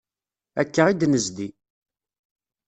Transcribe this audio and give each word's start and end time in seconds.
Akka 0.61 0.83
i 0.87 0.93
d-nezdi. 0.99 1.47